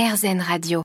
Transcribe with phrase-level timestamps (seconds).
[0.00, 0.82] RZN Radio.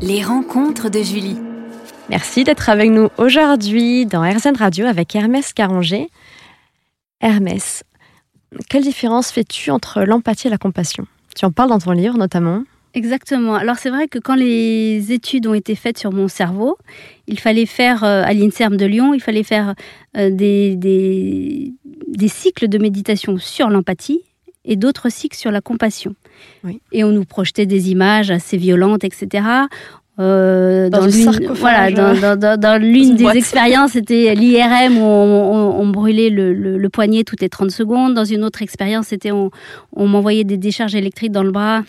[0.00, 1.36] Les rencontres de Julie.
[2.08, 6.08] Merci d'être avec nous aujourd'hui dans RZN Radio avec Hermès Caranger.
[7.20, 7.84] Hermès,
[8.70, 11.06] quelle différence fais-tu entre l'empathie et la compassion?
[11.36, 12.64] Tu en parles dans ton livre notamment.
[12.94, 13.56] Exactement.
[13.56, 16.78] Alors c'est vrai que quand les études ont été faites sur mon cerveau,
[17.26, 19.74] il fallait faire, euh, à l'INSERM de Lyon, il fallait faire
[20.16, 21.74] euh, des, des,
[22.08, 24.22] des cycles de méditation sur l'empathie
[24.64, 26.14] et d'autres cycles sur la compassion.
[26.92, 29.44] Et on nous projetait des images assez violentes, etc.
[30.18, 36.52] Euh, dans, l'une, voilà, dans, dans, l'une des expériences, c'était l'IRM où on, brûlait le,
[36.52, 38.14] le, poignet toutes les 30 secondes.
[38.14, 39.50] Dans une autre expérience, c'était on,
[39.94, 41.82] on m'envoyait des décharges électriques dans le bras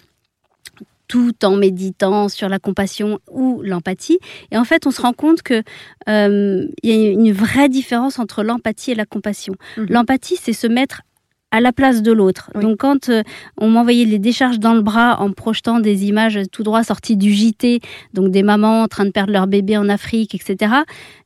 [1.14, 4.18] tout en méditant sur la compassion ou l'empathie.
[4.52, 5.62] Et en fait, on se rend compte que
[6.10, 9.54] euh, il y a une vraie différence entre l'empathie et la compassion.
[9.78, 9.88] Mhm.
[9.90, 11.02] L'empathie, c'est se mettre
[11.54, 12.50] à la place de l'autre.
[12.60, 13.22] Donc quand euh,
[13.58, 17.32] on m'envoyait les décharges dans le bras en projetant des images tout droit sorties du
[17.32, 17.80] JT,
[18.14, 20.74] donc des mamans en train de perdre leur bébé en Afrique, etc.,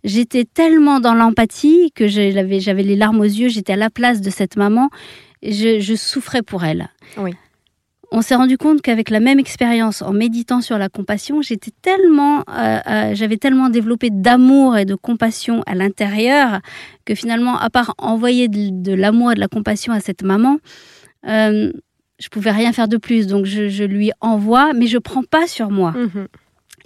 [0.03, 4.29] j'étais tellement dans l'empathie que j'avais, les larmes aux yeux, j'étais à la place de
[4.29, 4.89] cette maman,
[5.41, 6.89] je, je souffrais pour elle.
[7.17, 7.33] Oui
[8.11, 12.43] on s'est rendu compte qu'avec la même expérience, en méditant sur la compassion, j'étais tellement,
[12.49, 16.61] euh, euh, j'avais tellement développé d'amour et de compassion à l'intérieur
[17.05, 20.57] que finalement, à part envoyer de, l'amour et de la compassion à cette maman,
[21.27, 21.71] euh,
[22.19, 23.27] je pouvais rien faire de plus.
[23.27, 25.91] Donc je, lui envoie, mais je prends pas sur moi.
[25.91, 26.27] Mhm.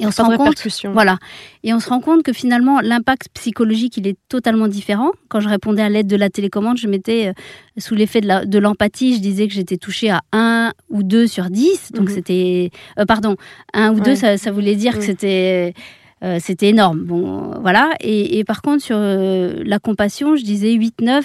[0.01, 1.19] Et on se rend compte, voilà.
[1.63, 5.11] Et on se rend compte que finalement, l'impact psychologique, il est totalement différent.
[5.29, 7.33] Quand je répondais à l'aide de la télécommande, je mettais euh,
[7.77, 11.91] sous l'effet de l'empathie, je disais que j'étais touchée à 1 ou 2 sur 10.
[11.91, 12.15] Donc mhm.
[12.15, 13.35] c'était, euh, pardon,
[13.75, 15.75] 1 ou 2, ça, voulait dire que c'était
[16.23, 17.01] euh, c'était énorme.
[17.01, 17.91] Bon, voilà.
[17.99, 21.21] Et, par contre, sur la compassion, je disais 8-9,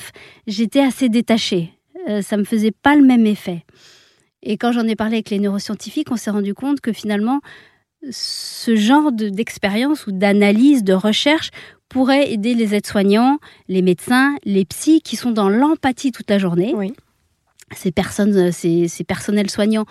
[0.47, 1.73] j'étais assez détachée.
[2.21, 3.65] ça me faisait pas le même effet.
[4.43, 7.41] Et quand j'en ai parlé avec les neuroscientifiques, on s'est rendu compte que finalement,
[8.11, 11.51] ce genre d'expérience ou d'analyse, de recherche
[11.89, 16.75] pourrait aider les aides-soignants, les médecins, les psys qui sont dans l'empathie toute la journée.
[17.75, 19.87] Ces personnes, ces, personnels soignants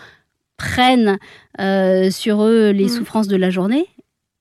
[0.57, 1.17] prennent
[1.59, 2.89] euh, sur eux les mm.
[2.89, 3.87] souffrances de la journée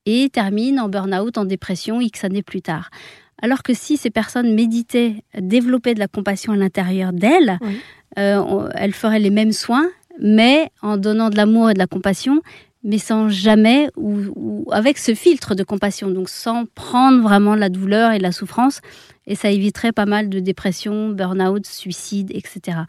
[0.06, 2.91] et terminent en burn-out, en dépression X années plus tard.
[3.42, 7.58] Alors que si ces personnes méditaient, développaient de la compassion à l'intérieur d'elles,
[8.19, 9.88] euh, elles feraient les mêmes soins,
[10.20, 12.42] mais en donnant de l'amour et de la compassion,
[12.84, 18.12] mais sans jamais, ou, avec ce filtre de compassion, donc sans prendre vraiment la douleur
[18.12, 18.81] et la souffrance.
[19.27, 22.81] Et ça éviterait pas mal de dépression, burn-out, suicide, etc.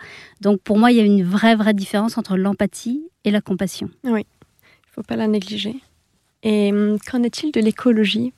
[0.42, 3.90] Donc pour moi, il y a une vraie, vraie différence entre l'empathie et la compassion.
[4.04, 5.78] Oui, il ne faut pas la négliger.
[6.44, 8.34] Et hum, qu'en est-il de l'écologie?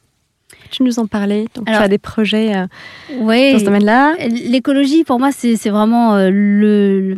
[0.71, 2.67] Tu nous en parlais, donc tu as des projets euh,
[3.09, 4.15] dans ce domaine-là.
[4.29, 7.17] L'écologie, pour moi, c'est vraiment euh, le,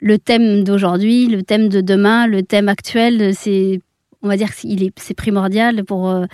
[0.00, 3.80] le thème d'aujourd'hui, le thème de demain, le thème actuel, c'est,
[4.22, 4.48] on va dire,
[4.82, 6.26] est, c'est primordial pour euh,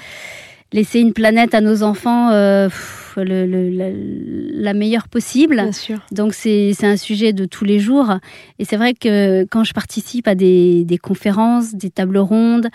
[0.72, 2.30] laisser une planète à nos enfants.
[2.30, 2.68] Euh,
[3.16, 5.56] le, la, meilleure possible.
[5.56, 5.98] Bien sûr.
[6.12, 8.10] Donc c'est un sujet de tous les jours.
[8.58, 12.68] Et c'est vrai que quand je participe à des, des conférences, des tables rondes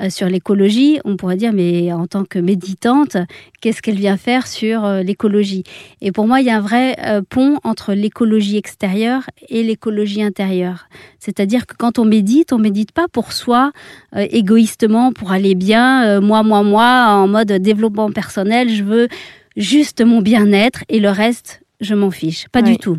[0.00, 3.16] euh, sur l'écologie, on pourrait dire, mais en tant que méditante,
[3.60, 5.62] qu'est-ce qu'elle vient faire sur euh, l'écologie?
[6.00, 6.96] Et pour moi, il y a un vrai
[7.28, 10.86] pont entre l'écologie extérieure et l'écologie intérieure.
[11.18, 13.72] C'est-à-dire que quand on médite, on médite pas pour soi,
[14.14, 19.08] égoïstement, pour aller bien, moi, moi, moi, en mode développement personnel, je veux
[19.56, 22.46] juste mon bien-être et le reste, je m'en fiche.
[22.50, 22.98] Pas du tout.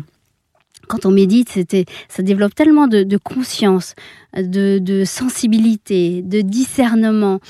[0.88, 3.94] Quand on médite, c'était, ça développe tellement de, conscience,
[4.36, 7.40] de, sensibilité, de discernement,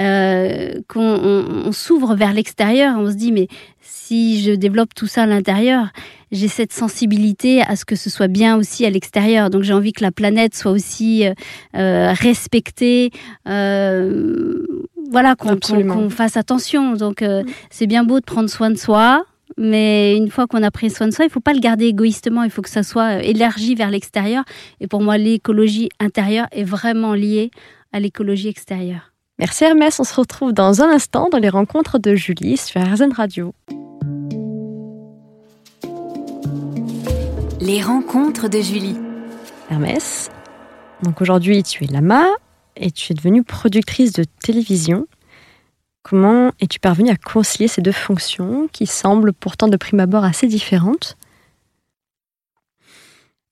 [0.00, 2.96] euh, qu'on s'ouvre vers l'extérieur.
[2.98, 3.48] On se dit, mais
[3.80, 5.88] si je développe tout ça à l'intérieur,
[6.30, 9.50] j'ai cette sensibilité à ce que ce soit bien aussi à l'extérieur.
[9.50, 11.34] Donc j'ai envie que la planète soit aussi euh,
[11.76, 13.10] euh, respectée.
[13.48, 14.64] Euh,
[15.12, 16.94] voilà, qu'on fasse attention.
[16.94, 17.46] Donc, euh, mm.
[17.70, 19.24] c'est bien beau de prendre soin de soi,
[19.56, 21.86] mais une fois qu'on a pris soin de soi, il ne faut pas le garder
[21.86, 22.42] égoïstement.
[22.42, 24.44] Il faut que ça soit euh, élargi vers l'extérieur.
[24.80, 27.50] Et pour moi, l'écologie intérieure est vraiment liée
[27.92, 29.12] à l'écologie extérieure.
[29.38, 29.98] Merci Hermès.
[29.98, 33.54] On se retrouve dans un instant dans les rencontres de Julie sur RZN Radio.
[37.60, 38.96] Les rencontres de Julie.
[39.70, 40.30] Hermès,
[41.02, 42.26] donc aujourd'hui tu es lama,
[42.76, 45.06] et tu es devenue productrice de télévision.
[46.02, 50.48] Comment es-tu parvenue à concilier ces deux fonctions qui semblent pourtant de prime abord assez
[50.48, 51.16] différentes?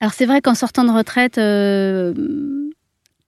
[0.00, 2.12] Alors c'est vrai qu'en sortant de retraite, euh,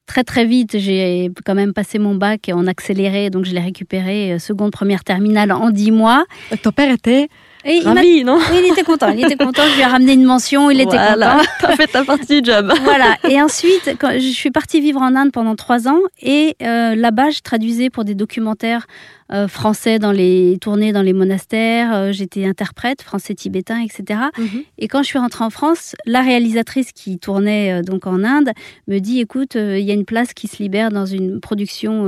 [0.07, 4.33] très très vite, j'ai quand même passé mon bac en accéléré, donc je l'ai récupéré
[4.33, 6.25] euh, seconde, première terminale en dix mois.
[6.63, 7.29] Ton père était
[7.65, 9.11] il non Il était content.
[9.11, 9.63] Il était content.
[9.71, 10.71] Je lui ai ramené une mention.
[10.71, 11.49] Il était voilà, content.
[11.61, 12.73] T'as fait ta partie du job.
[12.85, 13.17] voilà.
[13.29, 17.31] Et ensuite, quand je suis partie vivre en Inde pendant trois ans, et euh, là-bas,
[17.31, 18.87] je traduisais pour des documentaires
[19.33, 21.95] euh, français dans les tournées dans les monastères.
[21.95, 24.21] Euh, j'étais interprète français tibétain, etc.
[24.39, 24.63] Mhm.
[24.79, 28.51] Et quand je suis rentrée en France, la réalisatrice qui tournait donc en Inde
[28.89, 32.03] me dit "Écoute, il y a une place qui se libère dans une production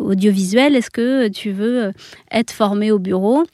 [0.00, 0.74] audiovisuelle.
[0.74, 1.92] Est-ce que tu veux
[2.32, 3.44] être formée au bureau?"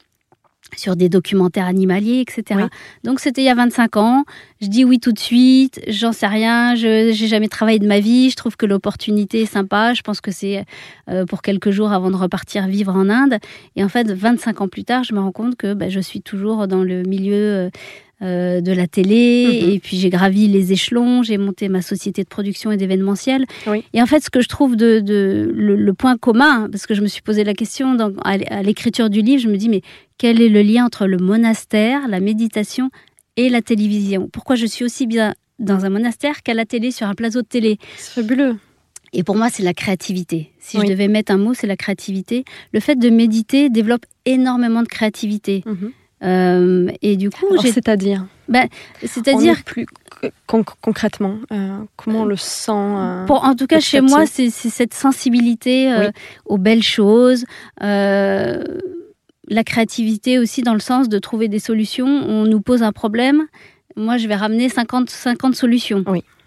[0.78, 2.67] Sur des documentaires animaliers, etc.
[3.05, 4.25] Donc c'était il y a 25 ans.
[4.61, 5.81] Je dis oui tout de suite.
[5.88, 6.75] J'en sais rien.
[6.75, 8.31] Je n'ai jamais travaillé de ma vie.
[8.31, 9.94] Je trouve que l'opportunité est sympa.
[9.94, 10.64] Je pense que c'est
[11.08, 13.38] euh, pour quelques jours avant de repartir vivre en Inde.
[13.76, 16.20] Et en fait, 25 ans plus tard, je me rends compte que bah, je suis
[16.20, 17.70] toujours dans le milieu euh,
[18.22, 19.70] euh, de la télé, mhm.
[19.70, 23.46] et puis j'ai gravi les échelons, j'ai monté ma société de production et d'événementiel.
[23.94, 25.02] Et en fait, ce que je trouve de,
[25.55, 29.43] le, point commun, parce que je me suis posé la question à l'écriture du livre,
[29.43, 29.81] je me dis mais
[30.20, 32.90] quel est le lien entre le monastère, la méditation
[33.38, 34.28] et la télévision?
[34.31, 37.46] Pourquoi je suis aussi bien dans un monastère qu'à la télé sur un plateau de
[37.46, 37.78] télé?
[37.96, 38.56] C'est fabuleux.
[39.14, 40.52] Et pour moi, c'est la créativité.
[40.58, 42.44] Si je devais mettre un mot, c'est la créativité.
[42.75, 45.62] Le fait de méditer développe énormément de créativité.
[45.64, 45.93] Mhm.
[46.22, 48.69] Euh, et du coup, c'est-à-dire ben,
[49.02, 49.87] C'est-à-dire plus
[50.46, 54.93] concrètement, euh, comment on le sent euh, Pour, En tout cas, chez moi, c'est cette
[54.93, 56.11] sensibilité
[56.44, 57.46] aux belles choses.
[59.50, 62.06] La créativité aussi dans le sens de trouver des solutions.
[62.06, 63.47] On nous pose un problème.
[63.97, 66.05] Moi, je vais ramener 50, 50 solutions.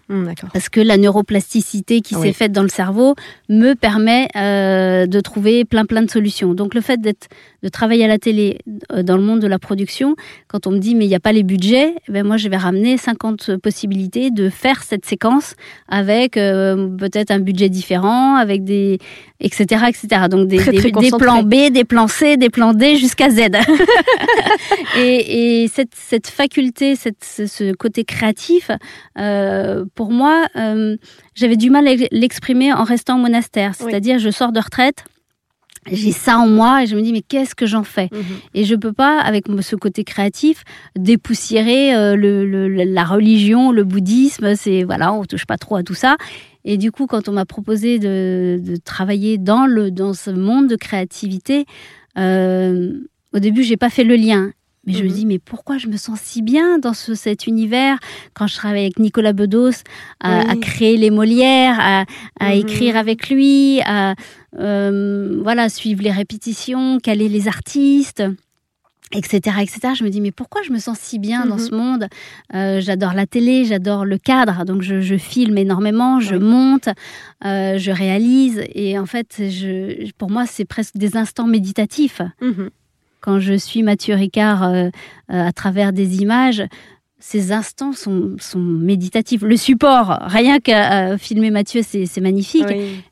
[0.08, 3.14] Hmm, Parce que la neuroplasticité qui s'est faite dans le cerveau
[3.48, 6.54] me permet de trouver plein plein de solutions.
[6.54, 7.28] Donc le fait d'être
[7.62, 8.58] de travailler à la télé
[8.92, 10.16] euh, dans le monde de la production,
[10.48, 12.48] quand on me dit mais il n'y a pas les budgets, eh ben moi je
[12.48, 15.54] vais ramener 50 possibilités de faire cette séquence
[15.88, 18.98] avec euh, peut-être un budget différent, avec des
[19.40, 20.22] etc etc.
[20.30, 23.40] Donc des, des, plans B, des plans C, des plans D jusqu'à Z.
[24.98, 28.70] et, et cette, cette, faculté, cette, ce côté créatif,
[29.18, 30.96] euh, pour moi, euh,
[31.34, 33.74] j'avais du mal à l'exprimer en restant au monastère.
[33.74, 35.04] C'est-à-dire, je sors de retraite
[35.90, 38.08] j'ai ça en moi et je me dis mais qu'est-ce que j'en fais?
[38.12, 38.22] Mhm.
[38.54, 40.64] et je peux pas avec ce côté créatif
[40.96, 45.94] dépoussiérer euh, le, la religion le bouddhisme c'est voilà on touche pas trop à tout
[45.94, 46.16] ça
[46.64, 50.68] et du coup quand on m'a proposé de, de, travailler dans le dans ce monde
[50.68, 51.66] de créativité
[52.18, 52.92] euh,
[53.32, 54.52] au début j'ai pas fait le lien
[54.86, 55.14] mais je me mhm.
[55.14, 57.98] dis, mais pourquoi je me sens si bien dans ce, cet univers
[58.34, 59.82] quand je travaille avec Nicolas Bedos,
[60.20, 62.04] à, créer les Molières, à,
[62.40, 62.60] à mhm.
[62.60, 64.14] écrire avec lui, à
[64.58, 68.22] euh, voilà, suivre les répétitions, caler les artistes
[69.12, 69.94] etc., etc.
[69.96, 71.66] Je me dis, mais pourquoi je me sens si bien dans mhm.
[71.66, 72.08] ce monde?
[72.54, 76.88] Euh, J'adore la télé, j'adore le cadre, donc je, je filme énormément, je monte,
[77.44, 82.22] euh, je réalise, et en fait, je, pour moi, c'est presque des instants méditatifs
[83.24, 84.88] quand je suis Mathieu Ricard euh,
[85.32, 86.62] euh, à travers des images,
[87.18, 89.40] ces instants sont, sont, méditatifs.
[89.40, 92.66] Le support, rien qu'à filmer Mathieu, c'est magnifique,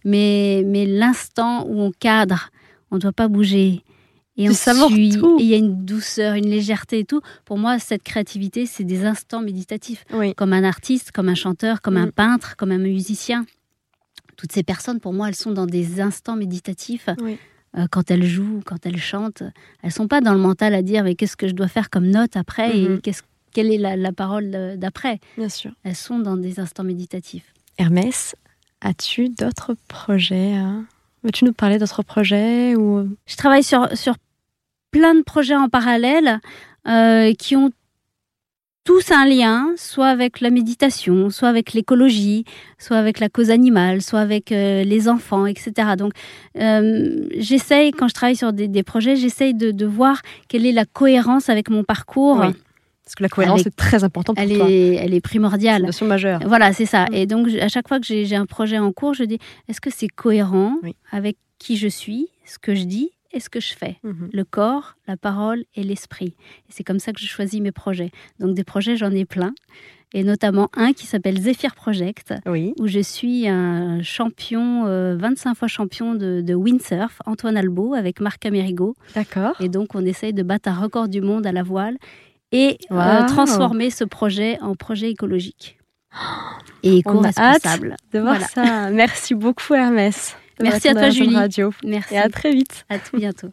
[0.04, 2.50] mais, mais l'instant où on cadre,
[2.90, 3.84] on ne doit pas bouger.
[4.36, 7.22] Et on suit, il y a une douceur, une légèreté et tout.
[7.46, 10.04] Pour moi, cette créativité, c'est des instants méditatifs.
[10.36, 12.12] Comme un artiste, comme un chanteur, comme un mm.
[12.12, 13.46] peintre, comme un musicien.
[14.36, 17.08] Toutes ces personnes, pour moi, elles sont dans des instants méditatifs.
[17.22, 17.38] Oui.
[17.76, 19.42] Euh, quand elles jouent, quand elles chantent,
[19.82, 22.06] elles sont pas dans le mental à dire mais qu'est-ce que je dois faire comme
[22.06, 23.00] note après et mhm.
[23.52, 25.20] quelle est la, parole d'après?
[25.38, 25.72] Bien sûr.
[25.82, 27.54] Elles sont dans des instants méditatifs.
[27.78, 28.36] Hermès,
[28.82, 30.84] as-tu d'autres projets hein
[31.24, 33.08] Veux-tu nous parler d'autres projets ou...
[33.26, 34.16] Je travaille sur, sur
[34.90, 36.40] plein de projets en parallèle
[36.88, 37.70] euh, qui ont
[38.84, 42.44] tous un lien, soit avec la méditation, soit avec l'écologie,
[42.78, 45.90] soit avec la cause animale, soit avec euh, les enfants, etc.
[45.96, 46.12] Donc,
[46.58, 51.48] euh, j'essaye, quand je travaille sur des, projets, j'essaye de, voir quelle est la cohérence
[51.48, 52.38] avec mon parcours.
[52.38, 54.70] Parce que la cohérence est très importante pour elle toi.
[54.70, 55.74] Est, elle est primordiale.
[55.74, 56.40] C'est une notion majeure.
[56.46, 57.06] Voilà, c'est ça.
[57.06, 57.14] Mm.
[57.14, 59.90] Et donc, à chaque fois que j'ai un projet en cours, je dis, est-ce que
[59.90, 60.76] c'est cohérent
[61.10, 63.98] avec qui je suis, ce que je dis et ce que je fais.
[64.02, 64.30] Mhm.
[64.32, 66.34] Le corps, la parole et l'esprit.
[66.68, 68.10] Et c'est comme ça que je choisis mes projets.
[68.38, 69.54] Donc des projets, j'en ai plein.
[70.14, 72.34] Et notamment un qui s'appelle Zephyr Project,
[72.78, 78.44] où je suis un champion, 25 euh, fois champion de, windsurf, Antoine Albo, avec Marc
[78.44, 78.94] Amerigo.
[79.14, 79.54] D'accord.
[79.60, 81.96] Et donc on essaye de battre un record du monde à la voile
[82.52, 85.78] et euh, transformer ce projet en projet écologique.
[86.82, 87.96] Et éco-responsable.
[88.12, 88.90] de voir ça.
[88.90, 90.36] Merci beaucoup Hermès.
[90.62, 91.34] Merci à toi, Julie.
[91.36, 91.72] Radio.
[91.84, 92.14] Merci.
[92.14, 92.84] Et à très vite.
[92.88, 93.50] À tout bientôt.